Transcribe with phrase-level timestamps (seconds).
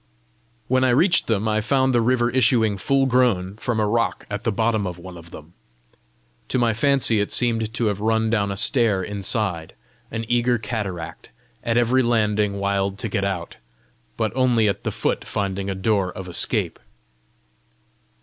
[0.67, 4.43] When I reached them, I found the river issuing full grown from a rock at
[4.43, 5.53] the bottom of one of them.
[6.47, 9.75] To my fancy it seemed to have run down a stair inside,
[10.09, 11.29] an eager cataract,
[11.63, 13.57] at every landing wild to get out,
[14.17, 16.79] but only at the foot finding a door of escape.